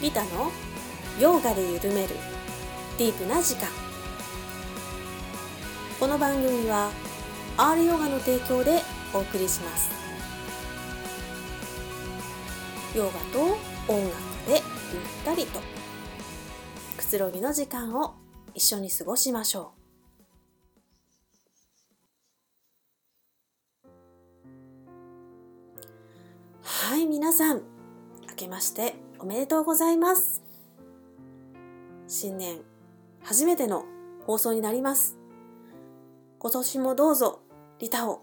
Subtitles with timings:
[0.00, 0.52] リタの
[1.18, 2.14] ヨガで緩める
[2.98, 3.68] ディープな時間。
[5.98, 6.92] この番組は
[7.56, 8.80] R ヨガの提供で
[9.12, 9.90] お送りします。
[12.96, 13.40] ヨガと
[13.92, 14.12] 音楽
[14.46, 14.62] でゆっ
[15.24, 15.58] たりと。
[16.96, 18.14] くつろぎの時間を
[18.54, 19.72] 一緒に過ごしましょ
[23.84, 23.88] う。
[26.62, 27.62] はい皆さん。
[28.28, 29.07] 明けまして。
[29.20, 30.42] おめでとうございます。
[32.06, 32.60] 新年
[33.22, 33.84] 初めての
[34.26, 35.18] 放送になります。
[36.38, 37.40] 今年もどうぞ
[37.80, 38.22] リタを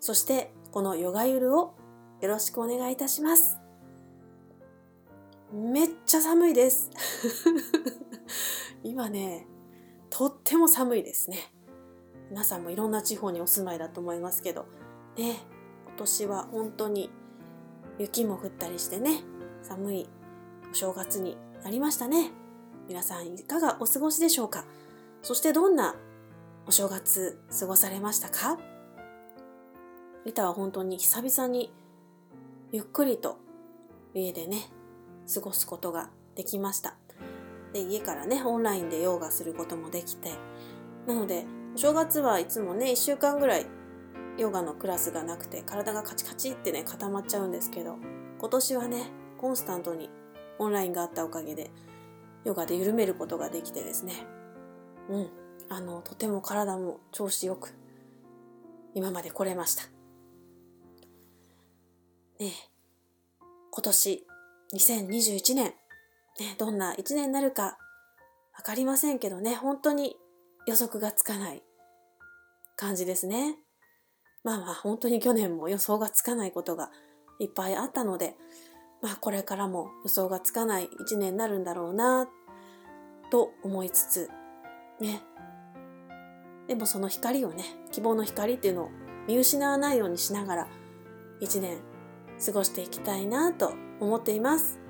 [0.00, 1.74] そしてこのヨガゆるを
[2.22, 3.60] よろしくお願いいたします。
[5.52, 6.90] めっちゃ寒いです。
[8.82, 9.46] 今ね
[10.08, 11.52] とっても寒いですね。
[12.30, 14.64] 皆さんもいろんな地方にお住まいだと思いますけど。
[15.16, 15.40] ね
[15.88, 17.10] 今年は本当に
[17.98, 19.22] 雪も降ったりしてね
[19.62, 20.08] 寒い
[20.72, 22.30] お正月になりましたね。
[22.88, 24.64] 皆さんいかがお過ごしでしょうか？
[25.20, 25.94] そしてどんな
[26.66, 28.58] お正月過ごされましたか？
[30.24, 31.70] リタは本当に久々に
[32.70, 33.36] ゆっくりと
[34.14, 34.70] 家でね
[35.32, 36.94] 過ごすことができました。
[37.74, 40.30] で家からねオンラインでヨガすることもできて。
[41.06, 41.44] なので
[41.74, 43.66] お正月はいつもね1週間ぐらい
[44.38, 47.98] ヨガのクラスがなくて体がカチカチってね固まっちゃうんですけど
[48.38, 49.04] 今年はね
[49.36, 50.08] コンスタントに
[50.58, 51.70] オンラインがあったおかげで
[52.44, 54.14] ヨガで緩めることができてですね。
[55.08, 55.30] うん。
[55.68, 57.74] あのとても体も調子よく
[58.94, 59.84] 今まで来れました。
[62.38, 62.52] ね
[63.70, 64.26] 今年
[64.74, 65.74] 2021年、ね、
[66.58, 67.78] どんな1年になるか
[68.56, 69.54] わかりませんけどね。
[69.54, 70.16] 本当に
[70.66, 71.62] 予測がつかない
[72.76, 73.56] 感じですね。
[74.44, 76.90] まあまあ本当に去年も予想がつかないことが
[77.38, 78.36] いっぱいあったので
[79.02, 82.28] まあこれからも予想がつかない一年になるんだろうな
[83.30, 84.30] と思いつつ
[85.00, 85.22] ね
[86.68, 88.90] でもその光をね希望の光っていうのを
[89.26, 90.68] 見失わないようにしながら
[91.40, 91.78] 一年
[92.44, 94.80] 過ごしていきたいなと思っています。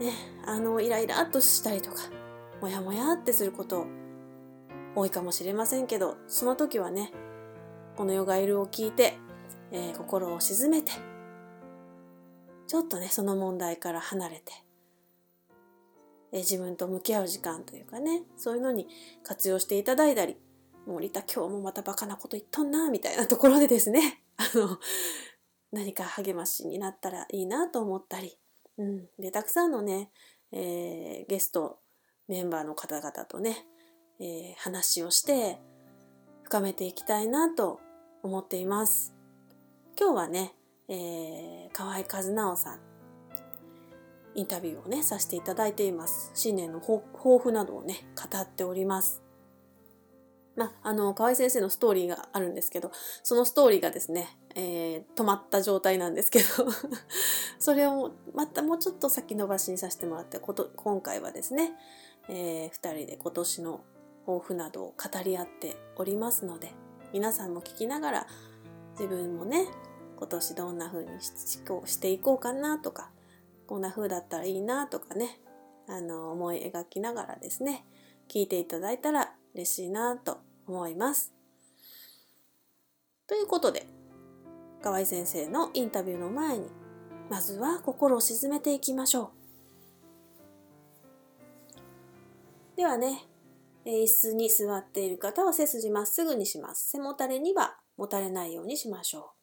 [0.00, 0.12] ね、
[0.46, 1.96] あのイライラっとしたりとか
[2.60, 3.86] モヤモヤってすること
[4.94, 7.12] 多いかもしれませんけどその時はね
[7.96, 9.16] このヨガイルを聞いて、
[9.72, 10.92] えー、心を静めて
[12.66, 14.52] ちょっとね、その問題から離れて、
[16.32, 18.88] え自分と向き合う時間というかね、そういうのに
[19.22, 20.36] 活用していただいたり、
[20.86, 24.78] もうリタ今日もまたバカなこと言っとんな、みたいなところでですね、 あの、
[25.72, 28.38] 何か励ましになったらいいなと思ったり、
[28.78, 29.08] うん。
[29.18, 30.10] で、たくさんのね、
[30.52, 31.80] えー、ゲスト、
[32.28, 33.66] メンバーの方々とね、
[34.18, 35.60] えー、話をして、
[36.44, 37.80] 深めていきたいなと
[38.22, 39.14] 思っています。
[39.98, 40.54] 今日はね、
[40.88, 42.80] えー、河合和直さん、
[44.34, 46.30] インタビューをね、させていただいています。
[46.34, 49.22] 新年の抱負などをね、語っております。
[50.56, 52.90] まあ、あの、河合先生のストーリーがあるんですけど、
[53.22, 56.44] そのストーリーがですね、えー、止まった状態なんですけど
[57.60, 61.74] それをまたもうちょっと先延ばしにさせてもらって、こと今回はですね、
[62.28, 63.80] えー、二人で今年の
[64.24, 66.72] 抱負などを語り合っておりますので、
[67.12, 68.26] 皆さんも聞きながら、
[68.92, 69.66] 自分もね、
[70.18, 73.10] 今年どんな風にしていこうかなとか、
[73.66, 75.40] こんな風だったらいいなとかね、
[75.88, 77.84] あの、思い描きながらですね、
[78.28, 81.32] 聞いていただいたら嬉しいなと思います。
[83.26, 83.86] ということで、
[84.82, 86.70] 河合先生のインタビューの前に、
[87.28, 89.32] まずは心を沈めていきましょ
[92.74, 92.76] う。
[92.76, 93.26] ではね、
[93.84, 96.90] 椅子に座っている方は背筋まっすぐにします。
[96.90, 99.35] 背もたれにはもたれないようにしましょう。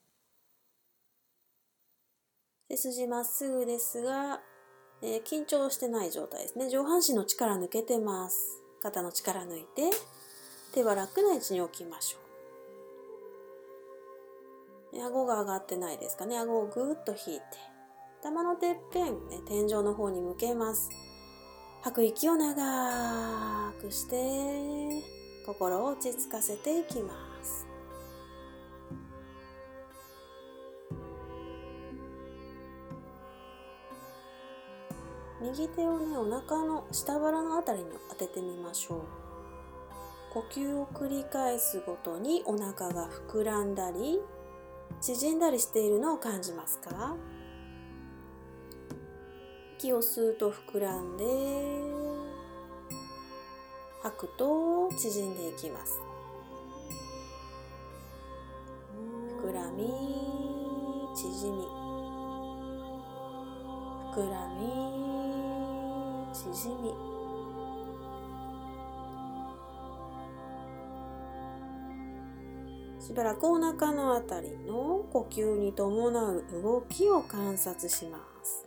[2.73, 4.41] 背筋まっすぐですが、
[5.03, 6.69] えー、緊張してない状態ですね。
[6.69, 8.63] 上半身の力抜けてます。
[8.81, 9.91] 肩の力抜いて、
[10.73, 12.17] 手は楽な位置に置きましょ
[14.97, 15.03] う。
[15.05, 16.37] 顎が上がってないですかね。
[16.37, 17.43] 顎をぐーっと引いて、
[18.21, 20.89] 頭のてっぺん、ね、天井の方に向けます。
[21.83, 25.03] 吐く息を長くして、
[25.45, 27.32] 心を落ち着かせていきます。
[35.43, 39.01] 右手をねお腹の下腹のあたりに当ててみましょう。
[40.33, 44.19] 呼吸を繰り返すごとにお腹が膨らんだり
[45.01, 47.15] 縮んだりしているのを感じますか？
[49.79, 51.25] 息を吸うと膨らんで
[54.01, 55.99] 吐くと縮んでいきます。
[59.43, 60.22] 膨らみ縮み膨らみ
[73.13, 78.65] しばらくお腹のあたりの呼吸に伴う動きを観察します。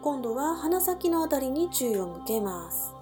[0.00, 2.94] 今度は鼻先のあたりに注意を向けます。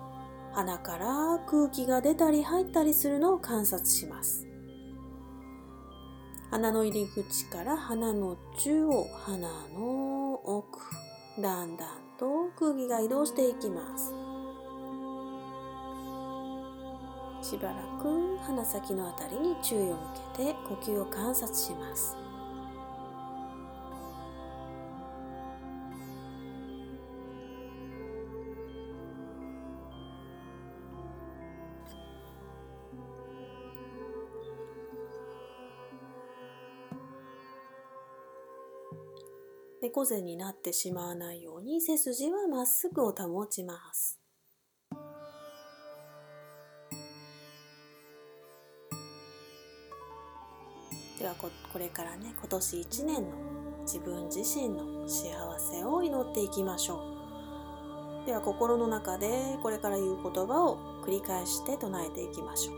[0.50, 4.54] 鼻から空気が出たり入ったりするのを観察します。
[6.55, 10.79] 鼻の入り口から鼻の中央鼻の奥
[11.43, 14.15] だんだんと空気が移動していきます。
[17.43, 19.97] しばらく鼻先のあたりに注意を向
[20.37, 22.17] けて呼吸を観察します。
[39.84, 44.19] 猫背になってしまわないように背筋はまっすぐを保ちます。
[51.19, 53.36] ではこれからね今年1年の
[53.82, 55.28] 自分自身の幸
[55.60, 58.26] せを祈っていきましょう。
[58.26, 62.76] では心の中でこれから言う言葉を繰り返して唱えていきましょう。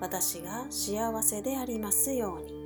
[0.00, 2.61] 私が幸せでありますように。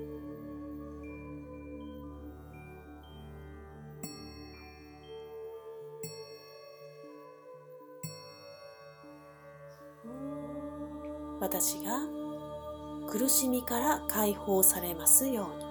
[13.27, 15.67] 苦しみから解放されますように。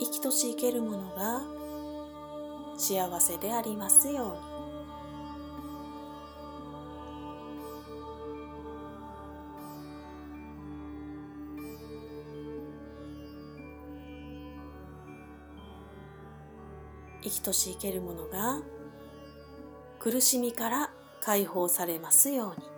[0.00, 1.40] 生きとし生けるものが
[2.76, 4.59] 幸せでありますように。
[17.22, 18.58] 生きとし生けるものが
[19.98, 20.90] 苦しみから
[21.20, 22.69] 解放されますように。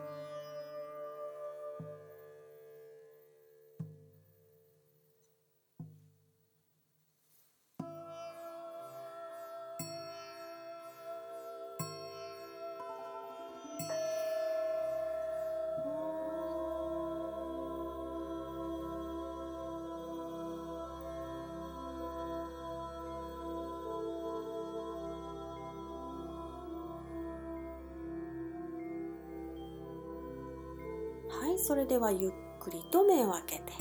[31.72, 33.72] それではゆっくりと目を開けて。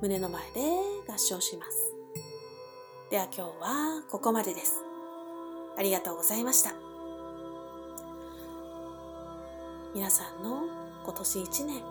[0.00, 0.60] 胸の前で
[1.06, 1.92] 合掌します。
[3.10, 4.82] では今日はここまでです。
[5.76, 6.72] ありがとうございました。
[9.94, 10.62] 皆さんの
[11.04, 11.82] 今年一年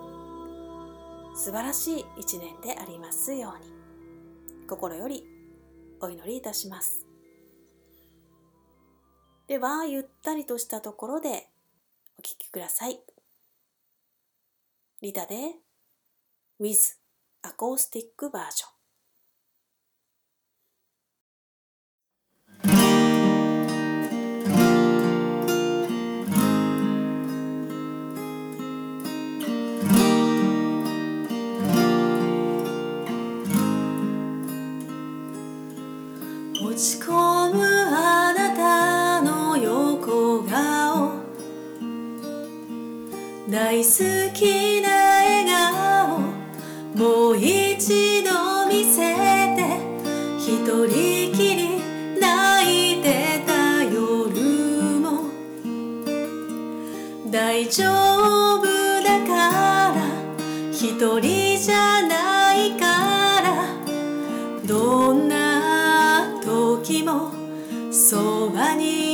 [1.35, 3.71] 素晴らしい一年でありますように
[4.67, 5.25] 心より
[6.01, 7.05] お祈りいたします。
[9.47, 11.51] ではゆったりとしたところで
[12.17, 13.06] お聴きください。
[15.00, 15.36] リタで
[16.60, 16.96] With
[17.44, 18.77] アコースティックバージョン
[36.70, 37.12] 落ち込
[37.54, 41.27] むあなたの横顔。
[43.50, 44.76] 大好き
[50.86, 51.79] 人きり
[52.19, 55.31] 泣いてた夜も。
[57.31, 57.84] 大丈
[58.60, 58.65] 夫
[59.03, 59.96] だから
[60.72, 62.86] 一人じゃないか
[63.41, 63.48] ら。
[64.65, 67.31] どんな時も
[67.91, 69.06] そばに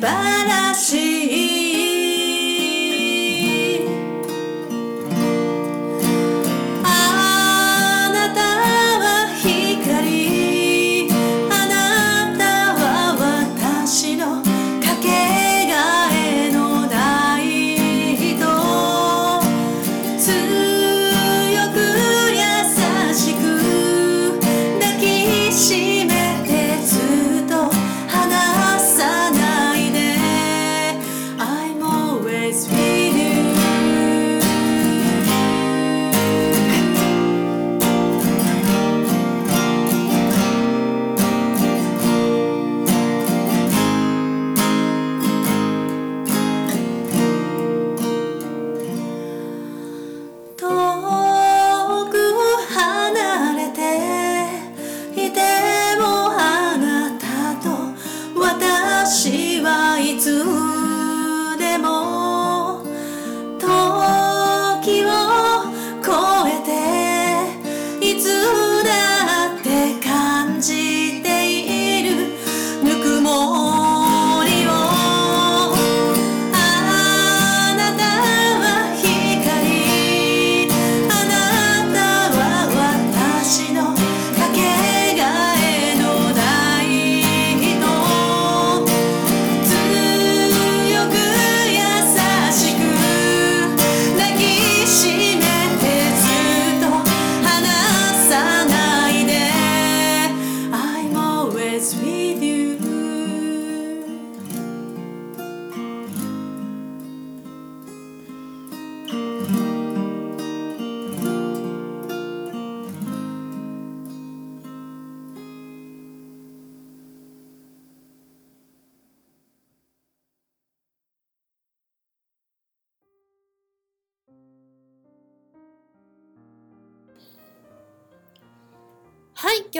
[0.00, 0.69] 素晴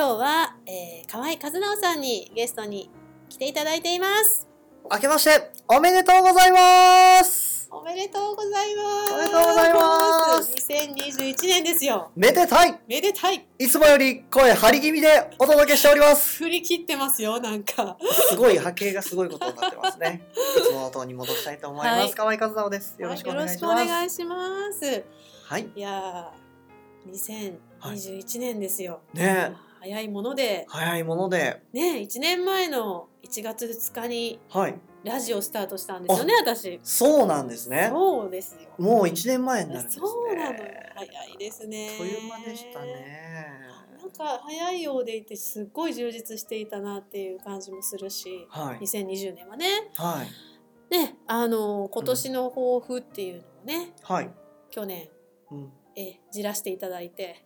[0.00, 2.88] 今日は、えー、河合和直さんにゲストに
[3.28, 4.48] 来ていただいています。
[4.90, 9.12] 明けましておめでとうございますおめでとうございます。
[9.12, 12.10] おめでとうございます2021年ですよ。
[12.16, 13.46] めでたいめでたい。
[13.58, 17.98] いつもより声張り気味でお届けしております振り切ってますよ、なんか。
[18.30, 20.22] すごい波形がすごいことになってますね。
[20.56, 21.98] いつもの塔に戻したいと思います。
[21.98, 22.96] はい河合和直です。
[22.98, 23.62] よろしくお願いし
[24.24, 25.04] ます。
[25.44, 25.68] はいい。
[25.76, 27.50] いやー、
[27.92, 29.02] 2021年ですよ。
[29.12, 34.78] ねえ早いもので、早いもので、ね、1年前の1月2日にはい。
[35.02, 36.78] ラジオスタートしたんですよね、私。
[36.82, 37.88] そうなんですね。
[37.90, 38.68] そうですよ。
[38.76, 40.06] もう1年前になるんですね。
[40.06, 40.58] そうなの。
[40.94, 41.90] 早いですね。
[41.96, 43.60] という間でしたね。
[43.98, 48.84] なんか早いようでいてすっごい充実していたなっていう感じもするし、はい。
[48.84, 50.22] 2020年はねは
[50.90, 50.94] い。
[50.94, 54.30] ねあの今年の抱負っていうのをね、はい。
[54.70, 55.08] 去年
[55.50, 55.72] うん。
[56.00, 57.44] えじらしていただいて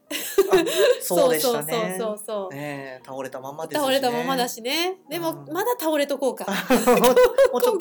[1.00, 1.72] そうでしたね。
[1.72, 3.80] そうそうそうそう、ねえ倒れたままですしね。
[3.80, 6.46] 倒れたままだしねでもうんまだ倒れとこうか
[7.52, 7.78] もうちょっ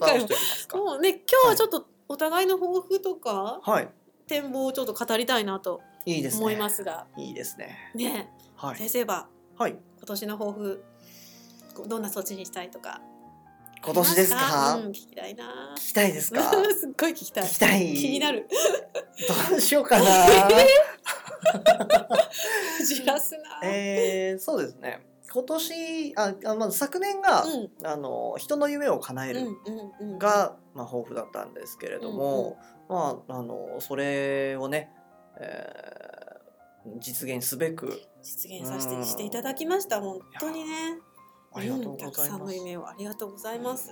[0.70, 0.78] と。
[0.78, 3.90] もうね今日はちょっとお互いの抱負とかはい。
[4.28, 5.82] 展望をちょっと語りたいなと。
[6.06, 7.92] 思いますがいいですね。
[7.96, 8.78] ねはい。
[8.78, 9.28] 先生は
[9.58, 9.78] はい。
[9.98, 10.84] 今年の抱負
[11.88, 13.02] どんな措置にしたいとか
[13.86, 14.76] 今年ですか？
[14.76, 15.74] うん、聞きたいな。
[15.78, 16.42] 聞きたいですか？
[16.80, 17.44] すっごい聞きたい。
[17.46, 17.94] 聞きたい。
[17.96, 18.48] 気になる。
[19.50, 20.06] どうしようかな。
[22.88, 25.06] じらすな、えー、そうですね。
[25.32, 27.72] 今年、あ、あまず昨年が、うん。
[27.84, 29.50] あの、人の夢を叶えるうんう
[30.06, 34.92] んうんが、まあ、抱負だったんですけれども、まあ、あの、それをね、
[35.40, 35.94] えー
[37.00, 40.02] 実現すべく、実現させてうんしていただきました。
[40.02, 40.98] 本当にね
[41.56, 42.38] ありがとうごんたくざいます。
[42.38, 43.92] さんの夢をありがとうございます。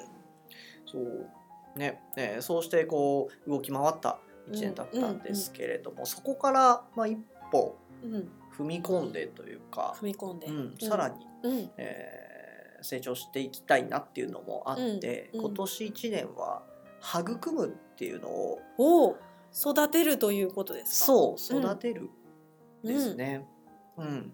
[0.85, 1.29] そう。
[1.77, 4.19] ね、えーそうしてこう動き回った
[4.51, 7.17] 一年だったんですけれども、そこから、まあ、一
[7.51, 11.71] 歩うん踏み込んでというか、踏み込んで、うん、さらに、うん。
[11.77, 12.21] えー
[12.83, 16.63] 成長していきたいなっていうのもあって、うんうん今年1年は
[16.99, 19.17] 育むっていうのを
[19.53, 21.05] 育てるということですか？
[21.05, 21.63] そううん。
[21.63, 22.09] 育てる
[22.83, 23.45] ですね。
[23.97, 24.33] うん。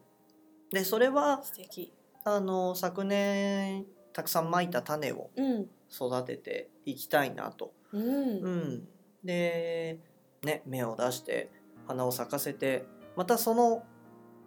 [0.72, 1.92] でそれは素敵
[2.28, 5.68] あの昨年たくさんまいた種をうん。
[5.90, 7.72] 育てていきたいなと。
[7.94, 8.88] うん、うん、
[9.24, 10.00] で、
[10.44, 11.50] ね、芽を出して
[11.88, 13.84] 花を咲かせてまたその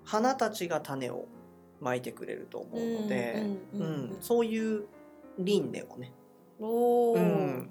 [0.05, 1.25] 花たちが種を
[1.81, 3.43] まいてくれると思うので、
[4.21, 4.85] そういう
[5.39, 6.13] 輪廻をね。
[6.61, 7.71] うん。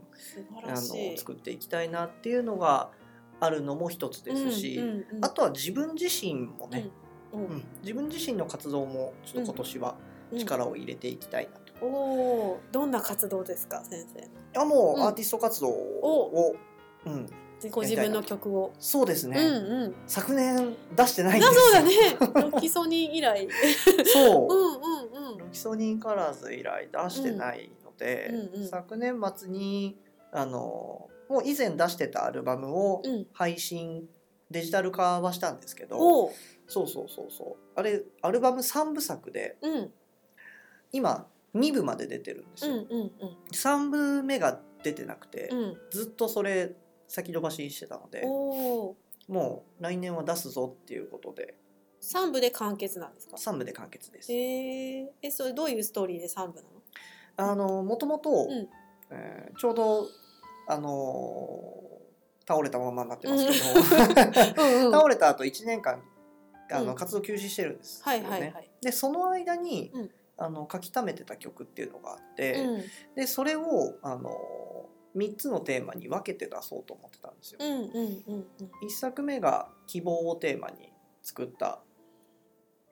[0.66, 0.78] あの
[1.18, 2.90] 作っていきたいなっていうのが
[3.40, 4.82] あるのも一つですし、
[5.22, 6.90] あとは自分自身もね、
[7.34, 7.46] うん。
[7.46, 7.64] うん。
[7.82, 9.96] 自分自身の活動もちょっと今年は
[10.38, 11.86] 力を入れていきたいなと。
[11.86, 15.04] おおどんな活動ですか先生いやもうん。
[15.04, 16.56] うアーティスト活動を、
[17.06, 17.26] うん、
[17.72, 19.96] ご自分の曲を、そうですね、うんうん。
[20.08, 21.62] 昨年出してないんあですよ。
[21.62, 22.52] そうだね。
[22.52, 23.48] ロキソニン以来。
[24.06, 24.54] そう。
[24.54, 25.38] うんうんうん。
[25.38, 28.62] ロキソニンカラーズ以来出してないので、うんうん。
[28.62, 29.98] うん昨年末に
[30.32, 33.28] あのもう以前出してたアルバムをうん。
[33.34, 34.08] 配信
[34.52, 36.32] デジタル化はしたんですけど、
[36.70, 37.80] そうそうそうそう。
[37.80, 39.92] あれアルバム3部作でうん。
[40.92, 43.12] 今2部まで出てるんですよ、うんうん
[43.52, 45.78] 3部目が出てなくて、うん。
[45.92, 46.76] ずっとそれ
[47.08, 48.24] 先延ばしにしてたので
[49.28, 51.56] もう来年は出すぞっていうことで。
[52.02, 54.32] 三部で完結なんですか？3部で完結です。
[54.32, 56.64] えー、えそれどういうストーリーで三部な
[57.44, 57.52] の？
[57.52, 58.70] あのもともと、ん。
[59.12, 60.08] えーちょうど
[60.68, 62.00] あのー
[62.48, 66.02] 倒れたままになってますけど、うんうん 倒れた後1年間
[66.72, 68.20] あの、うん活動休止してるんですよはね。
[68.20, 70.10] いはいはい、でその間に、うん。
[70.42, 72.84] あの書き溜めてた曲っていうのがあって、うん。
[73.14, 74.32] でそれをあの
[75.16, 77.60] 3つのテーマに分けて出そうと思ってたんですよ。
[77.62, 78.46] うんうんうん
[78.88, 81.82] 1作目が希望をテーマに作った、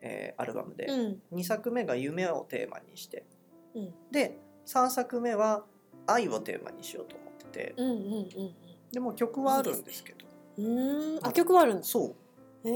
[0.01, 1.21] えーアルバムで、うん。
[1.37, 3.25] 2作目が夢をテーマにして
[3.73, 3.93] うん。
[4.11, 5.63] で3作目は
[6.05, 8.55] 愛をテーマにしようと思っててうんうんうん
[8.91, 10.25] でも曲はあるんですけど。
[10.57, 10.65] うん。
[10.65, 12.15] うんあ曲はあるんそう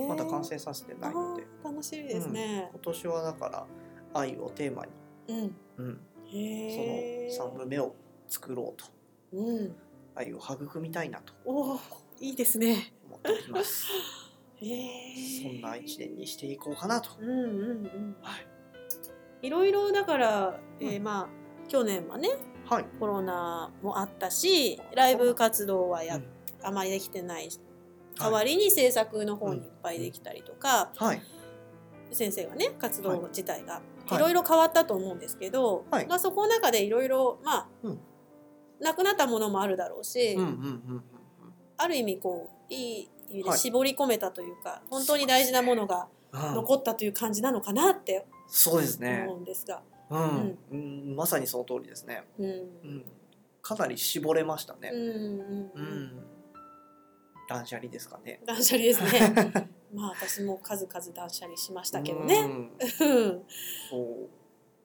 [0.08, 1.44] まだ完成させてないので。
[1.64, 2.70] あー楽しみですね。
[2.72, 3.68] 今年はだから
[4.14, 4.92] 愛をテーマに、
[5.28, 5.56] うん。
[5.78, 6.00] うん、
[7.30, 7.96] その3部目を
[8.28, 8.86] 作ろうと。
[9.34, 9.76] うん。
[10.16, 11.34] 愛を育みたいなと。
[11.46, 11.80] おお
[12.20, 12.94] いいですね。
[13.08, 13.86] 思っております。
[14.62, 17.44] へえそんな一年にしていこうかなと、うんうんう
[17.84, 18.16] ん。
[18.22, 18.38] は
[19.42, 19.48] い。
[19.48, 21.04] いろいろだから、えーうん。
[21.04, 21.30] まあ
[21.68, 22.30] 去年はね
[22.66, 22.86] はい。
[23.00, 26.26] コロナもあったしライブ活動はや、うん。
[26.64, 27.50] あまりできてない
[28.20, 31.22] 代わりに制作の方にいっぱいできたりとか、はい。
[32.12, 34.16] 先生がね活動自体がはい。
[34.16, 34.20] い。
[34.20, 36.08] ろいろ変わったと思うんですけど、はい。
[36.08, 38.00] まあ、そこの中でいろいろまあ、うん。
[38.80, 41.04] なくなったものもあるだろうし、うんうんうんうん
[41.78, 43.58] ある意味こういい意味ではい。
[43.58, 49.26] 絞り込めたというか、本当に大事なものがうん残ったという感じなのかなってそうですね。
[49.28, 49.82] 思うんですが。
[50.10, 52.46] うん、うん、まさにその通りですね、うん。
[52.46, 53.06] うん、
[53.62, 54.92] かなり絞れましたね。
[54.94, 55.00] うん。
[55.00, 56.21] うん
[57.54, 59.70] 断捨離ですかね断捨離ですね。
[59.94, 62.40] まあ私も数々断捨離しましたけどね。
[62.40, 63.46] うんうん
[63.90, 64.30] そう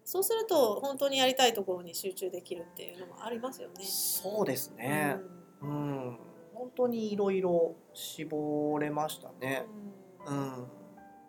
[0.04, 3.84] そうすると本当にやりたいところに集中できるっていうのもありますよね。
[3.84, 5.16] そうですね。
[5.60, 6.18] うん、
[6.54, 9.66] 本当にいろいろ絞れましたね。
[10.24, 10.36] うん、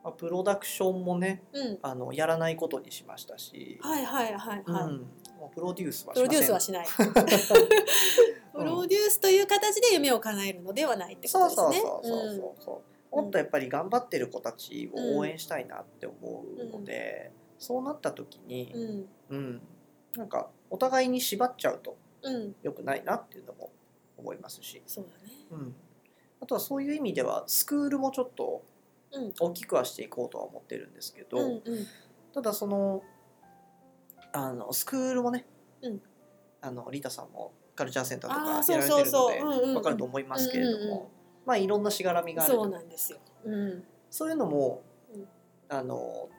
[0.03, 4.99] まあプロダクションもね、うん、うんあのやらないことにしましたし、はいはいはいうん、はい。
[5.37, 6.27] もうプロデュースはプロ。
[6.27, 6.87] デュースはしない。
[8.53, 11.79] プロデュースという形で夢を叶えるのではないってことですね。
[11.79, 13.21] そうそうそうそう。
[13.21, 19.61] もっとやっぱり頑張ってる子たちを応援したいなって思うので、そうなった時にう、んうん、
[20.15, 23.71] なんかお互いに縛っちゃうとうん良くないなっていうのも
[24.17, 24.81] 思いますし。
[24.85, 25.33] そうだね。
[25.51, 25.75] うん、
[26.41, 28.63] あとはそういう意味ではスクールもちょっと
[29.11, 31.87] うん大きくはしていこうとは思ってるんですけど、うんうん
[32.33, 33.01] ただその
[34.33, 35.45] あのスクールもね、
[35.81, 36.01] うん。
[36.61, 41.11] あのリタさんもカルチャーセンターとかそうそうやられてるので分かると思いますけれども、
[41.45, 42.53] まあいろんなしがらみがある。
[42.53, 43.19] そうとなんですよ。
[43.45, 43.83] うん。
[44.09, 45.27] そういうのも、うん。
[45.69, 46.29] あの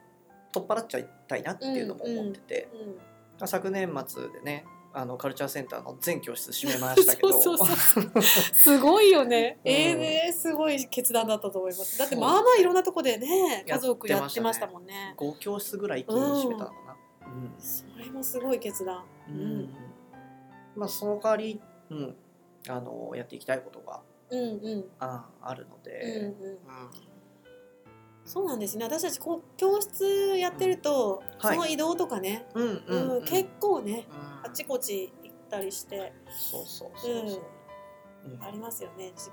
[0.51, 7.39] 取っ払っちゃいたいなっていうのも思ってて、うん昨年末でねあのカルチャーセンターの全教室閉めましたけど。
[7.39, 8.21] そうそうそう。
[8.21, 9.59] すごいよね。
[9.63, 9.71] うん。
[9.71, 11.97] ええね、すごい決断だったと思います。
[11.99, 15.13] だってまあまあいろんなとこでね、家族やってましたもんね。
[15.17, 16.88] 5教室ぐらい一気に閉めたのかな。
[17.29, 19.03] うんそれもすごい決断。
[19.27, 19.69] うん。
[20.75, 22.15] まあその代わり、うん、
[22.67, 24.85] あのやっていきたいことがうんうん。
[24.99, 26.43] ああるのうんで、うん。
[26.43, 26.59] うん。
[28.25, 28.85] そうなんですね。
[28.85, 31.55] 私たちこう教室やってると、はい。
[31.55, 33.07] その移動とかね、うんううん。
[33.07, 34.07] んうん結構ね、
[34.43, 34.49] うん。
[34.49, 36.13] あちこち行ったりして。
[36.29, 37.41] そうそうそうそう、
[38.33, 38.43] うん。
[38.43, 39.11] ありますよね。
[39.15, 39.31] じ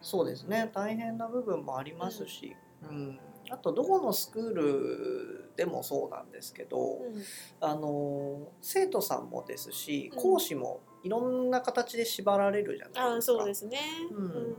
[0.00, 0.70] そうですね。
[0.74, 3.20] 大変な部分もありますし、うん
[3.52, 7.22] あとどこのスクールでもそうなんですけど、うん。
[7.60, 10.22] あの生徒さんもですしうん。
[10.22, 13.38] 講師もいろんな形で縛られるじゃないあですか。
[13.38, 13.78] そうですね。
[14.10, 14.56] うん。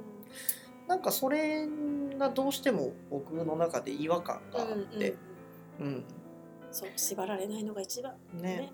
[0.87, 1.67] なんかそれ
[2.19, 5.15] がどうしても僕の中で違和感があうんって、
[5.79, 6.03] うん。
[6.71, 8.13] そう縛られないのが一番。
[8.33, 8.41] ね。
[8.41, 8.73] ね。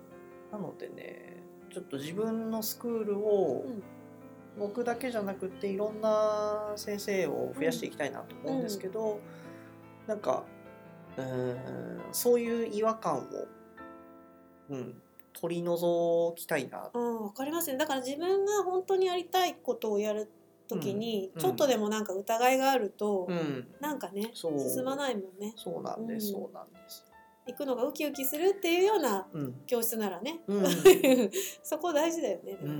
[0.52, 3.82] なのでねちょっと自分のスクールをうん。
[4.58, 9.20] 僕だけじゃなくっていろんな先生を増やしていきたいなと思うんですけど、
[10.10, 10.42] なんか
[11.16, 13.22] うーんそういう違和感を、
[14.70, 14.94] うん、
[15.32, 16.90] 取り除きたいな。
[16.92, 17.78] うん、わかりますね。
[17.78, 20.28] だから自分が本当にやりたいことをやる
[20.66, 25.52] ときに、うんちょっとでもなんか疑いがあると、うん、なんかね、進まないもんね。
[25.54, 27.06] そうなんです、うんそうなんです。
[27.46, 30.64] 行くのがウキウキするっていうようなうん、教室ならね、うん
[31.62, 32.58] そこ大事だよね。
[32.60, 32.72] うんう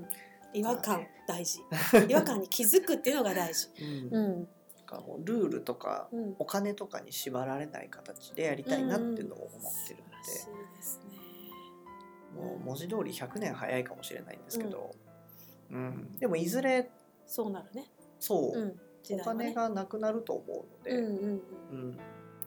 [0.00, 0.04] ん
[0.52, 1.60] 違和感大事。
[2.08, 3.68] 違和感に気づくっていうのが大事。
[4.10, 4.48] うんうん。
[4.96, 6.34] かもうルールとかうん。
[6.38, 10.24] お金とかに縛られない形でやりたいなっていうのを思ってるので。
[10.24, 10.54] すね。
[12.34, 14.94] で、もう文字通り100年早いかもしれないんですけど、
[15.70, 16.16] うん。
[16.18, 16.90] でもいずれ
[17.26, 17.86] そうなるね。
[18.20, 18.80] そう、うん。
[19.02, 21.30] 時お金がなくなると思うので、うんうんうん。
[21.30, 21.98] うん。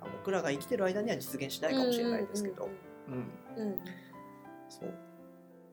[0.01, 2.69] あ僕らが生きてる間には実現しないかもしれないですけど、
[3.07, 3.23] うんうん
[3.57, 3.71] うん。
[3.71, 3.77] うん。
[4.69, 4.93] そう。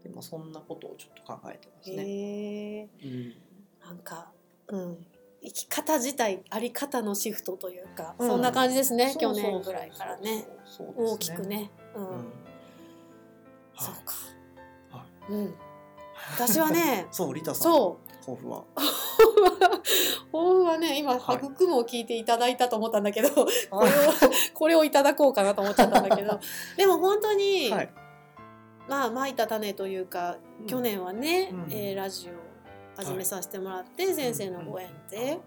[0.02, 2.88] でもそんなことをちょっと考えてますね。
[3.82, 4.32] なんか、
[4.68, 5.06] うん、
[5.44, 8.28] 生き方自体あり方のシフトというか、うん。
[8.28, 10.46] そんな感じですね去年ぐらいからね。
[10.96, 12.09] 大きくね、うん。
[12.09, 12.33] うん。
[13.78, 14.14] そうか、
[14.90, 15.54] はうん、
[16.33, 17.72] 私はね そうリタさん。
[17.72, 18.14] そう。
[18.20, 18.64] 抱負は。
[20.33, 21.37] 抱負はね今はい。
[21.37, 23.44] 育むを聞いていただいたと思ったんだけど、こ
[23.85, 23.92] れを
[24.54, 26.40] これをいただこうかなと思っちゃったんだけど。
[26.78, 27.92] でも本当に、はい。
[28.88, 31.66] まあまいた種というか去年はね、うん。
[31.70, 32.53] えーラジオ
[32.96, 35.38] 始めさせてもらって、先生のご縁で、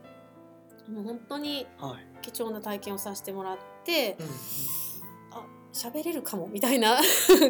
[0.89, 2.07] もう本当にはい。
[2.21, 4.27] 貴重な体験をさせてもらってうん
[5.73, 6.97] 喋れるかもみたいな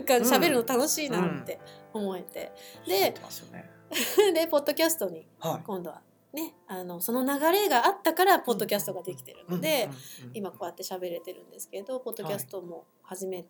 [0.06, 1.60] 喋るの楽しいなって
[1.94, 2.52] 思えて、
[2.86, 3.70] で知ってますよね。
[4.34, 5.64] でポッドキャストにはい。
[5.66, 6.02] 今度は
[6.34, 10.38] ねあのその流れがあったからポッドキャストができてるので、うんうんうん。
[10.38, 13.46] 今こうやって喋れてるんですけどポッドキャストも始め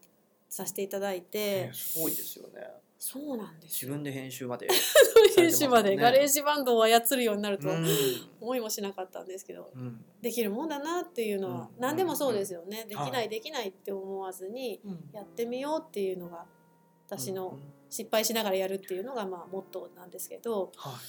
[0.48, 2.68] させていただいて、ねすごいですよね
[3.00, 3.90] そうなんですよ。
[3.92, 4.68] 自分で編集まで。
[5.36, 5.96] 編集まで。
[5.96, 7.86] ガレージバンドを操るようになるとうん。
[8.42, 10.04] 思いもしなかったんですけど、うん。
[10.22, 11.82] できるもんだなっていうのは、うん。
[11.82, 16.46] 何でもそうですよね、できなはいいできないって思わずにうんやってみようっていうのが
[17.06, 17.74] 私のうんうん。
[17.90, 21.00] 失敗しながらやるっていうのがまあモットーなんですけどは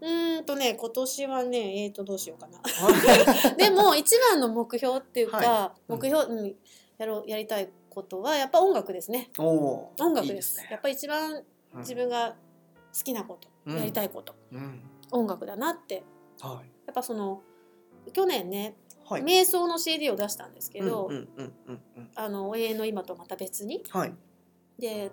[0.00, 2.58] うーんとね今年はねえー、とどうしようかな。
[2.58, 3.54] い。
[3.56, 6.56] でも一番の目標っていうか、はうん目標、うん、
[6.98, 9.30] やろうやりたいことはやっぱ音楽ですね。
[9.38, 10.54] 音楽です。
[10.54, 10.68] すね。
[10.70, 11.42] やっぱ一番
[11.74, 12.36] うん自分が
[12.96, 13.76] 好きなこと、うん。
[13.76, 14.34] やりたいこと。
[14.52, 14.80] うん。
[15.10, 16.04] 音楽だなって。
[16.40, 16.70] はい。
[16.86, 17.42] やっぱその
[18.12, 18.76] 去年ね
[19.06, 19.22] はい。
[19.22, 23.82] 瞑想の CD を出したんですけど、永遠の今とまた別に。
[23.90, 24.14] はい。
[24.78, 25.10] で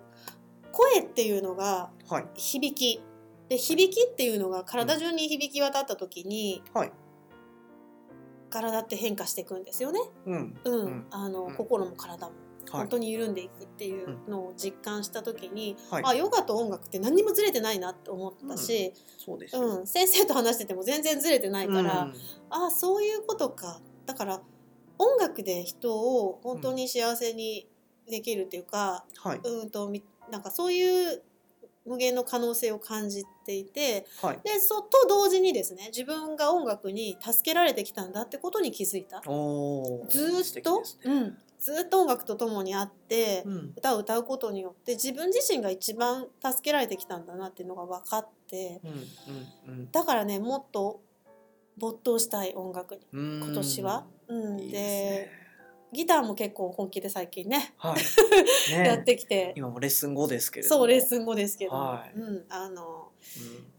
[0.72, 2.26] 声っていうのがはい。
[2.34, 3.02] 響き。
[3.48, 6.92] で響きっていうのが体中に響き渡った時に、はい。
[8.50, 10.60] 体って変化していくんですよね、うん。
[10.64, 10.84] うん。
[10.84, 11.06] うん。
[11.10, 11.54] あのうん。
[11.54, 12.32] 心も体も。
[12.32, 16.02] はい本当に緩んでいくっていうのを実感した時に、はい。
[16.06, 19.86] あヨガと音楽って何にもずれてないなって思ったし、そうん。
[19.86, 22.14] 先生と話してても全然ずれてないから、うん。
[22.50, 23.80] あそういうことか。
[24.06, 24.40] だから
[24.98, 27.68] 音楽で人を本当に幸せに
[28.08, 29.40] できるっていうか、はい。
[29.42, 31.22] うんとみなんかそういう
[31.84, 34.40] 無限の可能性を感じていてはい。
[34.44, 39.20] でそと同時にですね自分が音楽に助けられてきたんだってことに気づいた。
[39.20, 43.72] ずーっと、うん、ずーっと音楽と共にあって、うん。
[43.76, 48.80] 歌を歌うことによって自分自身が一番助けられてきたんだなっていうのが分かって
[49.68, 51.00] うんうんだからねもっと
[51.78, 53.40] 没頭したい音楽にうん。
[53.44, 54.06] 今年は。
[54.26, 55.30] うん、でね。
[55.92, 57.96] ギターも結構本気で最近ねはい。
[58.76, 58.86] ね。
[58.88, 59.52] やってきて。
[59.56, 60.80] 今もレッスン後ですけれども。
[60.80, 62.18] そうレッスン後ですけど、はい。
[62.18, 63.11] うん、あのうん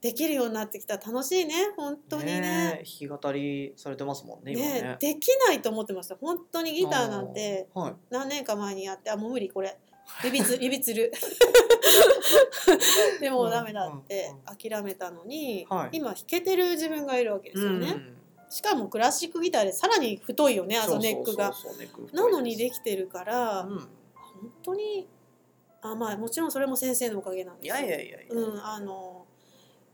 [0.02, 2.84] できるようになってきたら楽しいね本当にね。
[2.84, 4.82] 弾き語りされてますもんね今ね。
[4.82, 6.16] ねできないと思ってました。
[6.16, 7.68] 本当にギターなんて。
[8.10, 9.78] 何年か前にやってあもう無理これ。
[10.24, 11.12] 指つ指つる。
[13.22, 15.98] でもうダメだって諦めたのに、はい。
[15.98, 18.18] 今弾けてる自分がいるわけですよね、うん
[18.54, 21.52] しかもクラシックギターでさらに太いよねあのネックが。
[22.14, 23.80] なのにできてるから、うん。
[23.80, 23.88] 本
[24.62, 25.08] 当に
[25.82, 27.76] あまあもちろんそれも先生のおかげなんですよ。
[27.76, 28.36] いやいやいやいや。
[28.36, 29.26] うん、あの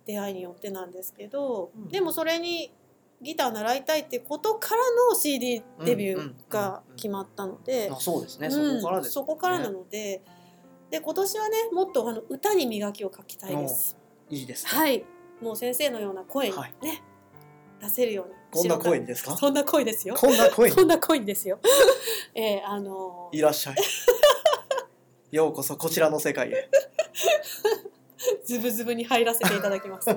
[0.09, 1.87] 出会いによってなんですけど、うん。
[1.89, 2.73] でもそれに
[3.21, 8.47] ギター習いたいってことからの CD デビューが決まったのであそうですね。
[8.47, 10.23] うんそこからですそこからなので
[10.89, 13.95] で今年はねもっとあの歌に磨きをかきたいです。
[14.29, 14.71] いいですね。
[14.71, 15.05] はい。
[15.41, 16.73] もう先生のような声にね、はい。
[16.81, 16.89] 出
[17.87, 19.37] 出せるようにこんな声ですか？
[19.37, 20.15] そんな声ですよ。
[20.15, 20.75] こんな声に？
[20.75, 21.59] そんな声にですよ。
[22.33, 23.37] えー、あのー。
[23.37, 23.75] いらっしゃい。
[25.31, 26.69] ようこそこちらの世界へ
[28.45, 30.07] ズブズブに入らせていただきます。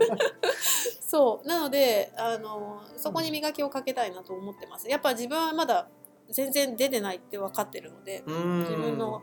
[1.00, 1.46] そう。
[1.46, 4.88] なのであのそこに磨きをかけたいなと思ってます。
[4.88, 5.88] やっぱ自分はまだ
[6.30, 9.22] 全然出てないって分かってるので、自分の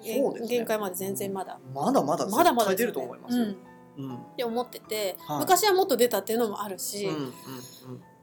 [0.00, 0.46] ね。
[0.46, 1.58] 限界まで全然まだ。
[1.72, 3.56] まだまだまだまだ出ると思いますよ、うんっ
[3.98, 4.18] うん。
[4.36, 5.38] て思ってて、はい。
[5.40, 7.32] 昔はもっと出たっていうのもあるし、うんうんうん。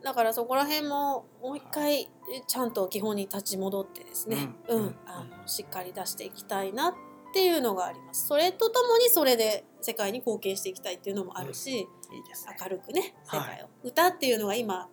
[0.03, 2.09] だからそこら辺ももう一回
[2.47, 6.93] ちゃんと基本に立ち戻ってですね、ううんんあのしっかり出していきたいなっ
[7.33, 8.27] ていうのがあります。
[8.27, 11.85] それとともにそれで世界に貢献していきたいっていうのもあるし、いい
[12.27, 12.57] ですね。
[12.59, 13.47] 明るくね世はい。
[13.57, 14.89] 界を、歌っていうのが今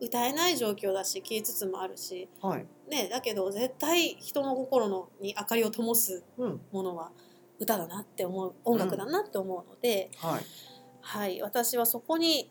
[0.00, 2.66] 歌えない状況だし消えつつもあるし、はい。
[2.88, 6.60] ね、だけど絶対人の心のに明かりを灯すうん。
[6.72, 7.10] ものは
[7.58, 10.42] 歌だなって思う音楽だなって思うので、はい。
[11.00, 12.50] はい、私はそこに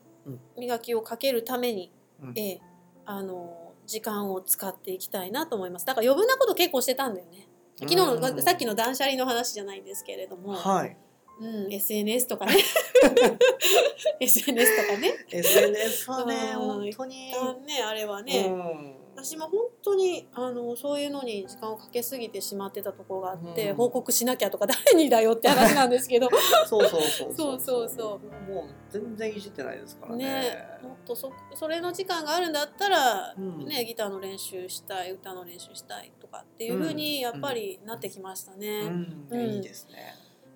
[0.58, 2.34] 磨きをかけるために、うん。
[2.36, 2.62] ええ
[3.04, 5.86] あの時間を使っていきたいなと思います。
[5.86, 7.48] だから余分なこと結構してたんだよね
[7.80, 10.98] 昨日の、うんさっきの断捨離の話じゃないんですけれども、はい。
[11.40, 12.54] うん、SNS とかね。
[14.20, 15.14] SNS とかね。
[15.32, 16.60] SNS はねうん。
[16.60, 17.32] 本当に。
[17.66, 23.76] ねあれはね、うん私も本当にあのそういうのに時間をかけすぎてしまってたところがあって、うん。
[23.76, 26.30] 報告しなきゃとか誰にだよって話なんですけど。
[26.66, 27.60] そうそうそうそう。
[27.60, 30.26] そうそうもう全然いじってないですからね。
[30.26, 33.66] ねもっとそそれの時間があるんだったら、うん。
[33.66, 38.88] ね、ギターの練習したい歌の練習したいとかっていう風にやっぱりなってきましたうね。
[38.88, 39.28] ん。
[39.30, 39.40] うん。
[39.40, 40.16] いいですね。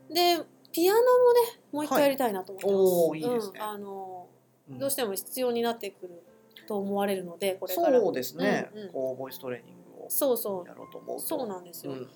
[0.09, 2.75] でピアノもねもう一回やりたいなと思ってます。
[2.75, 3.59] おーいいですね。
[3.59, 4.27] うん、あの
[4.69, 4.79] うん。
[4.79, 6.23] どうしても必要になってくる
[6.65, 7.99] と思われるのでこれから。
[7.99, 8.69] そうですね。
[8.73, 8.91] うんうん。
[8.91, 10.67] こうボイストレーニングをそうそう。
[10.67, 11.23] やろうと思うと。
[11.23, 11.93] そうなんですよ。
[11.93, 12.09] うん。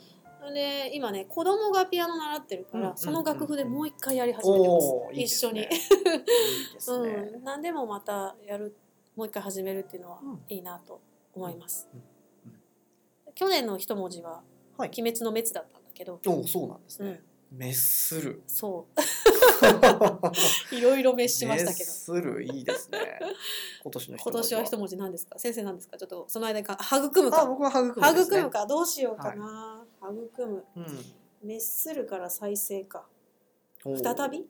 [0.54, 5.60] で今ね子供がピアノ習ってるから、うんその楽譜でもう一回やり始めてます、おーいいです一緒に。
[5.62, 5.70] ね。
[5.72, 7.10] いいですね。
[7.10, 8.76] うん、何でもまたやる
[9.16, 10.42] もう一回始めるっていうのはうん。
[10.48, 11.02] いいなと
[11.34, 12.52] 思います、うん。
[12.52, 13.34] うん。
[13.36, 14.42] 去年の一文字は
[14.78, 14.90] 「はい。
[14.98, 17.22] 鬼滅の滅」だったんだけど、おそうなんですね。
[17.52, 18.42] うん、滅する。
[18.48, 19.00] そう
[20.72, 21.92] いろいろ滅しましたけど。
[21.92, 23.20] 滅するいいですね。
[23.84, 25.38] 今年の今年は一文文字何ですか？
[25.40, 25.98] 先生何ですか？
[25.98, 28.22] ちょっとその間にか育むあか僕は育むね。
[28.22, 28.66] 育むか。
[28.66, 30.66] どうしようかな、育む。
[30.76, 30.86] うん。
[31.42, 33.06] 滅するから再生か。
[33.84, 34.48] 再び？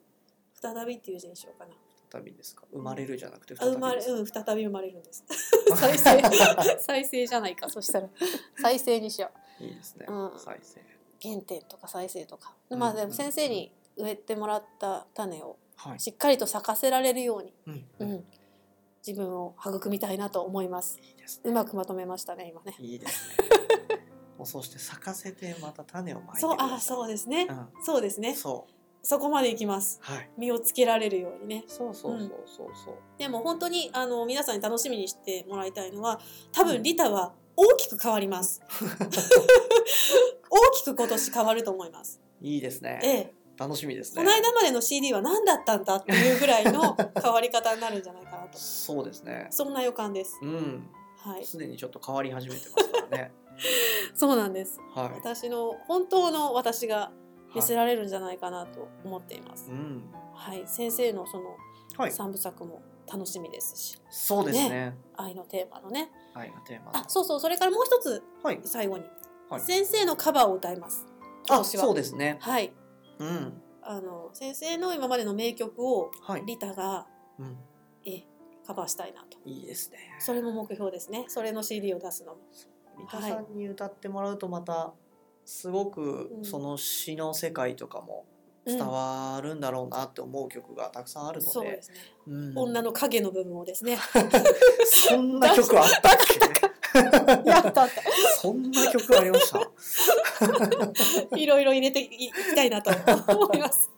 [0.60, 1.72] 再びっていう字にしようかな。
[2.12, 2.64] 再びですか？
[2.72, 5.24] 生まれるじゃなくてあ生まれうん再び生まれるんです。
[5.76, 6.22] 再生
[6.80, 8.08] 再生じゃないかそしたら。
[8.60, 9.64] 再生にしよう。
[9.64, 10.06] いいですね。
[10.08, 10.38] うん。
[10.38, 10.80] 再生。
[11.22, 16.00] 原点とか再生とか、うんまあでも先生に植えてもらった種をはい。
[16.00, 17.84] しっかりと咲かせられるように、うん。
[18.00, 18.24] うん、
[19.06, 20.98] 自分を育みたいなと思います。
[20.98, 21.02] ね。
[21.44, 22.74] うまくまとめましたね今ね。
[22.78, 23.34] いいですね。
[24.44, 27.68] そして咲かせてまた種をまいてあそうですね、うん。
[27.82, 28.34] そうですね。
[28.34, 28.72] そう。
[29.02, 29.98] そこまでいきます。
[30.02, 30.30] はい。
[30.36, 31.64] 実をつけられるようにね。
[31.66, 32.94] そうそうそうそうそう。
[33.18, 36.20] でも本当にあの皆さんに楽しみにしてもらいたいのは
[36.52, 38.60] 多分リタは大きく変わります。
[40.50, 42.20] 大きく今年変わると思います。
[42.42, 43.00] いいですね。
[43.02, 44.24] ええ楽しみですね。
[44.24, 48.56] この間までの CD は何だったんだっていうぐらいの 変わり方になるんじゃないかなと。
[48.56, 49.48] そうですね。
[49.50, 50.38] そんな予感です。
[50.40, 50.88] うん。
[51.18, 51.44] はい。
[51.44, 53.32] すでにちょっと変わり始めてますからね。
[54.16, 54.80] そうなんです。
[54.94, 55.12] はい。
[55.18, 57.12] 私の本当の私が
[57.54, 59.70] 見せはいられるんじゃないかなと思っています。
[59.70, 60.10] うん。
[60.32, 60.62] はい。
[60.66, 61.54] 先生のその
[61.98, 62.12] はい。
[62.12, 64.00] 三部作も楽しみですし。
[64.08, 64.96] そうですね。
[65.18, 66.10] 愛のテーマのね。
[66.32, 67.40] 愛のテーマあそうそう。
[67.40, 68.60] それからもう一つはい。
[68.64, 69.04] 最後に、
[69.50, 69.60] はい。
[69.60, 71.04] 先生のカバーを歌います。
[71.46, 72.38] 今あそうですね。
[72.40, 72.72] はい
[73.20, 73.62] うん。
[73.82, 76.44] あの先生の今までの名曲をはい。
[76.46, 77.06] リタが
[77.38, 77.56] うん。
[78.04, 78.24] え
[78.66, 79.38] カバーしたいなと。
[79.44, 79.98] いいですね。
[80.18, 81.24] それも目標ですね。
[81.28, 82.40] それの CD を出すのも。
[82.96, 84.92] 三田さんに歌ってもらうとまた
[85.44, 86.44] すごくうん。
[86.44, 88.26] その詩の世界とかも
[88.66, 91.50] 伝わるんだろうなって思う曲がたくさんあるので。
[91.50, 91.94] そうですね、
[92.26, 92.52] うん。
[92.58, 93.96] 女の影の部分をですね。
[94.84, 96.40] そんな曲あったっけ？
[97.48, 97.88] やった
[98.40, 99.60] そんな曲ありました？
[101.30, 102.90] た いろいろ入れていいきたいなと
[103.34, 103.90] 思います。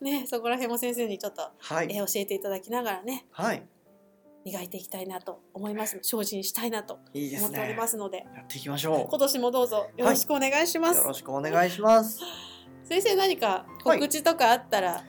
[0.00, 1.86] ねそこら辺も先生にちょっと、はい。
[1.90, 3.26] えー教えていただきながらね。
[3.30, 3.66] はい。
[4.44, 5.98] 磨いていきたいなと思います。
[6.02, 8.18] 精進したいなといいです思っておりねますので。
[8.18, 12.20] やっていきましょ今年もどうぞよろしくお願いします、うよろしくお願いします
[12.88, 15.04] 先生何か告知とかあったら、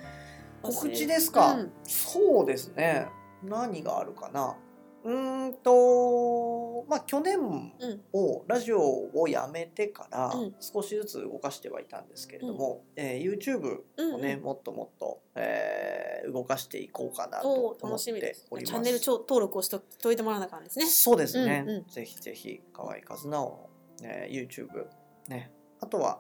[0.62, 1.72] 告知ですか、うん。
[1.84, 3.08] そうですね。
[3.44, 4.56] 何があるかな？
[5.04, 8.02] うーんとまあ去年うん。
[8.14, 8.82] をラジオ
[9.14, 10.56] をやめてからうん。
[10.60, 18.70] 少しずつ動かしてはいたんですけれども、えー YouTube うんをね、うんもっともっと、えー動かしていこうかなとお思っー楽しみでております。
[18.70, 20.88] すチャンネル登録をしとといてもらわなあかんですね。
[20.88, 21.88] そうですね、うんうん。
[21.88, 23.70] ぜひぜひ河合和直の、
[24.04, 24.88] えー YouTube
[25.30, 25.52] ね。
[25.80, 26.20] あとは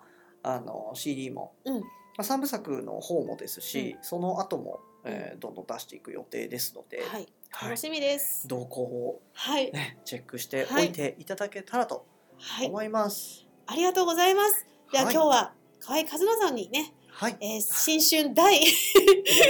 [0.55, 1.81] あの CD も、うん。
[1.81, 1.88] ま
[2.19, 7.69] あ、3部作の方もですし、その後もえーどんどん出していく予定ですので、はい、はい。
[7.69, 8.47] 楽しみです。
[8.47, 12.05] 動向を、はい、ね、チェックしておいていただけたらと
[12.39, 13.45] はい、思います。
[13.65, 14.65] ありがとうございます。
[14.91, 15.13] じゃあ、はい。
[15.13, 18.63] 今日は河合和乃さんにね、はい、えー新春第いい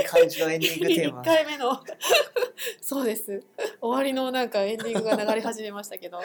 [0.05, 1.21] 感じのエンディングテーマ。
[1.23, 1.25] 1。
[1.25, 1.79] 回目の。
[2.81, 3.43] そうです。
[3.81, 6.19] 終わりのなんかエンディングが流れ始めましたけど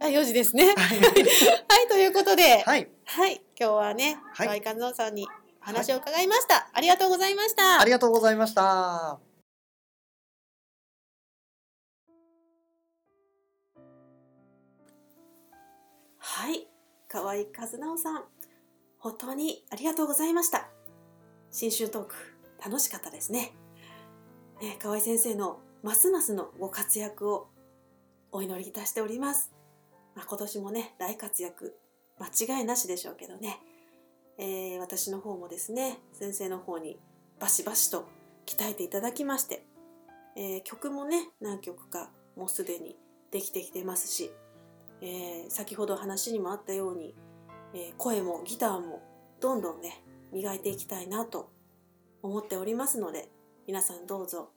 [0.00, 0.64] あ4時ですね。
[0.64, 0.76] はい。
[0.76, 2.62] はいということで。
[2.64, 4.62] はい、はい、今日はねはい。
[4.62, 5.28] 河合和乃さんに
[5.62, 7.80] お話を伺いました、ありがとうございました。
[7.80, 8.62] ありがとうございました。
[8.62, 9.20] は
[16.52, 16.66] い。
[17.06, 18.24] 河合和直さん
[18.98, 20.68] 本当にありがとうございました。
[21.50, 22.14] 新春トーク
[22.64, 23.52] 楽しかったですね。
[24.62, 27.48] ね河合先生のますますのご活躍を
[28.32, 29.50] お祈りいたしております、
[30.14, 31.76] まあ、今年もね大活躍
[32.18, 33.58] 間違いなしでしょうけどね、
[34.38, 36.98] えー私の方もですね先生の方に
[37.38, 38.06] バシバシと
[38.46, 39.64] 鍛えていただきまして、
[40.36, 42.96] えー曲もね何曲かもうすでに
[43.30, 44.30] できてきてますし
[45.00, 47.14] えー先ほど話にもあったように、
[47.74, 49.02] え声もギターも
[49.40, 51.50] どんどんね磨いていきたいなと
[52.22, 53.28] 思っておりますので
[53.66, 54.50] 皆さんどうぞ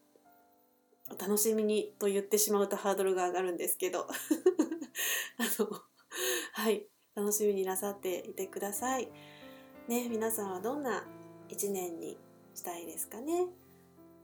[1.09, 4.07] お楽しみにと言ってしまうとハードルが上がるんですけど。
[5.37, 5.81] あの
[6.53, 9.09] はい楽しみになさっていてください。
[9.87, 11.05] ね皆さんはどんな
[11.49, 12.17] 一年に
[12.55, 13.47] したいですかね？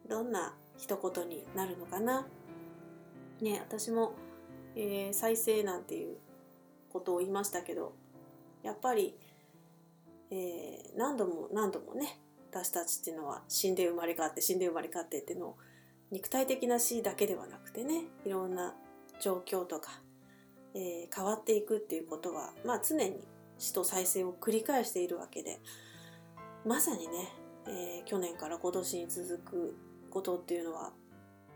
[0.07, 2.27] どんな一言になるのかな？
[3.41, 4.13] ね私も
[4.75, 6.17] えー再生なんていう
[6.91, 7.93] ことを言いましたけど
[8.63, 9.17] やっぱり、
[10.31, 12.19] えー何度も何度もね
[12.51, 15.57] 私たちっていうのは死んで生まれ変わって死んで生まれ変わってっていうのを
[16.11, 18.75] 肉体的な死だけではなくてねいろんな
[19.19, 20.01] 状況とか、
[20.73, 23.27] えー変わっていくっていうことは、まあ、常に
[23.57, 25.59] 死と再生を繰り返しているわけで
[26.65, 27.33] まさにね、
[27.67, 29.77] えー去年から今年に続く
[30.09, 30.91] ことっていうのは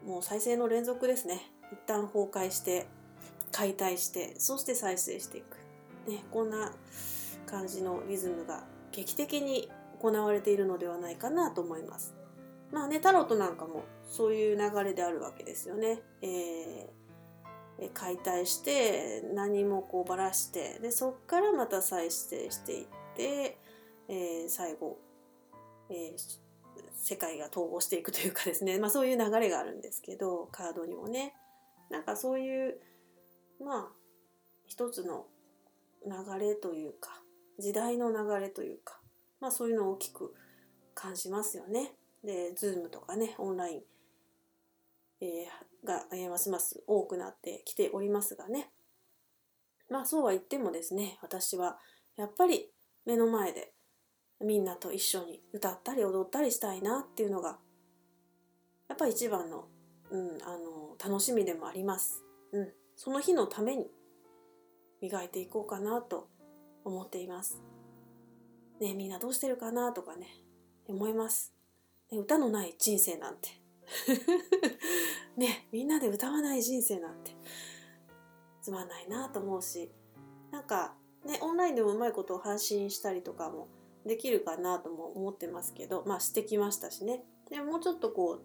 [0.06, 2.88] もう再生の連続ですね一旦崩壊して
[3.52, 5.58] 解体してそして再生していく、
[6.10, 6.72] ね、こんな
[7.46, 12.14] 感じのリズムが劇的に行われているのではないかなと思います。
[12.72, 16.02] まあねタロットなんかもそういう流れであるわけですよね。
[16.22, 17.03] えー
[17.94, 23.58] 解体して何もこうばらしてでそっからまた再生していって、
[24.08, 25.00] えー最後、
[25.90, 26.44] えー
[27.04, 31.34] 世界が統合していくというかですね、まあ、そういう流れがあるんですけどカードにもね
[31.90, 32.78] なんかそういう
[33.64, 33.86] まあ
[34.66, 35.26] 一つの
[36.06, 37.22] 流れというか
[37.60, 39.00] 時代の流れというか
[39.42, 40.34] まあそういうのを大きく
[40.96, 41.92] 感じますよね。
[42.24, 43.82] で Zoom とかねオンライン、
[45.24, 48.70] えーが、えますます多くなってきておりますがね
[49.90, 51.78] まあそうは言ってもですね私は
[52.18, 52.70] やっぱり
[53.06, 53.74] 目の前で
[54.42, 57.60] みんなと一緒に歌ったり踊ったりしたいなっていうのが
[58.90, 59.66] やっぱ一番の,、
[60.12, 62.22] うん、あの楽しみでもあります。
[62.52, 63.88] うん、その日のために
[65.02, 66.30] 磨いていこうかなと
[66.84, 67.62] 思っています。
[68.80, 70.28] ねみんなどうしてるかなとかね
[70.88, 71.54] 思います。
[72.12, 73.63] ね、歌のない人生なんて
[75.38, 77.36] ねみんなで歌わない人生なんて
[78.62, 79.92] つまんないなと思うし
[80.52, 83.68] なんかねオンラインでもうまいことを配信したりとかも
[84.06, 88.42] できるかなとも思ってますけどまあしてきましたしねでもうちょっとこう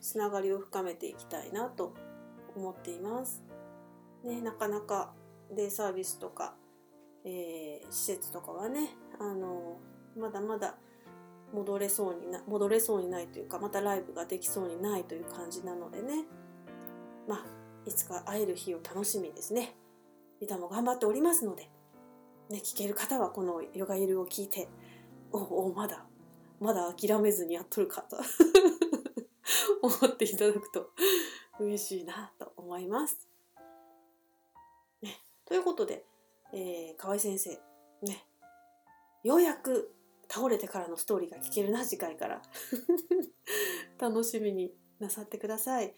[0.00, 1.94] つながりを深めていきたいなと
[2.56, 3.42] 思っています。
[4.24, 5.14] ね、なかなか
[5.50, 6.54] デイサービスとか、
[7.24, 9.78] えー施設とかはねあの
[10.16, 10.76] まだまだ
[11.52, 16.24] 戻れそうにな戻れそうにないというかまたライブができそうにないという感じなのでね。
[17.28, 17.44] まあ
[17.86, 19.74] いつか会える日を楽しみですね。
[20.40, 21.70] リタも頑張っておりますので、
[22.48, 24.68] ね、聞ける方はこのヨガイルを聞いて
[25.32, 26.06] おおまだ
[26.60, 28.16] まだ諦めずにやっとるかと。
[29.82, 30.90] 思っていただくと
[31.58, 33.28] 嬉しいなと思います。
[35.02, 36.04] ね、ということで、
[36.52, 37.50] えー、河合先生
[38.02, 38.26] ね
[39.22, 39.94] ようやく
[40.32, 42.42] 倒れてからのストーリーが聞けるな次回から。
[43.98, 45.94] 楽しみになさってください。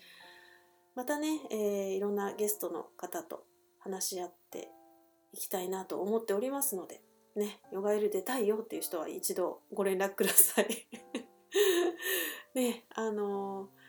[0.94, 3.46] またね、えーいろんなゲストの方と
[3.78, 4.70] 話し合って
[5.32, 7.02] いきたいなと思っておりますので
[7.34, 10.88] ねヨガエル出たいよっていう人は一度ご連絡ください。
[12.54, 13.82] ねあのー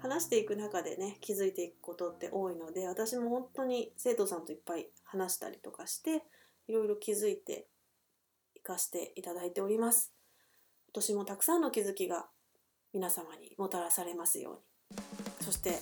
[0.00, 6.22] 話していく中でね気づいていくことって多いので私も本当に生徒さんといっぱい話したりとかして
[6.68, 7.66] いろいろ気づいて
[8.58, 10.12] 生かしていただいております。
[10.88, 12.26] 今年もたくさんの気づきが
[12.92, 15.02] 皆様にもたらされますように。
[15.40, 15.78] そして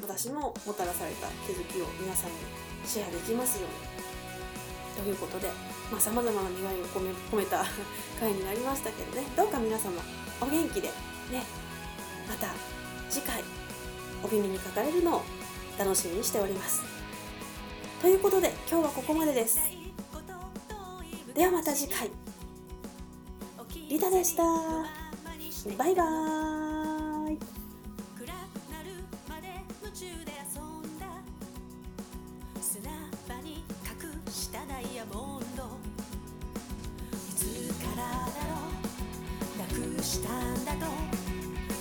[0.00, 2.36] 私ももたらされた気づきを皆さんに
[2.84, 5.04] シェアできますように。
[5.04, 5.50] ということで
[5.98, 7.64] さまざ、まな願いを込め込めた
[8.18, 9.26] 回になりましたけどね。
[9.36, 10.02] どうか皆様
[10.40, 10.88] お元気で
[11.30, 11.44] ね。
[12.28, 12.48] また
[13.08, 13.42] 次回
[14.22, 15.22] お耳にかかれるのを
[15.78, 16.82] 楽しみにしております。
[18.00, 19.85] ということで今日はここまでです。
[21.36, 22.10] ではまた次回。
[23.90, 24.42] リタでした。
[25.76, 27.38] バイバーイ。
[28.16, 28.28] 暗く
[28.72, 29.48] なるまで
[29.82, 31.06] 夢中で遊んだ。
[32.58, 32.90] 砂
[33.28, 35.64] 場に隠したダイヤモンド。
[37.12, 37.44] いつ
[37.84, 38.56] からだろ
[39.56, 39.58] う。
[39.58, 39.64] な
[39.98, 40.86] くしたんだと。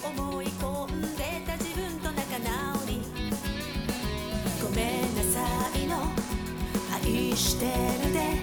[0.06, 3.00] 思い込んでた自分と仲直り。
[4.62, 5.40] ごめんなさ
[5.78, 5.96] いの。
[6.94, 7.66] 愛して
[8.06, 8.35] るで。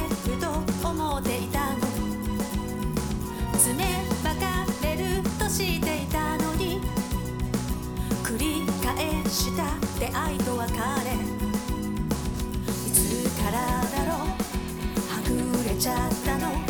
[0.00, 1.78] れると思っていたの
[3.58, 3.84] 爪
[4.24, 6.80] ばかれるとしていたのに
[8.22, 9.64] 繰り返した
[9.98, 10.78] 出会いと別れ
[12.86, 14.26] いつからだろう
[15.08, 16.69] はぐれちゃったの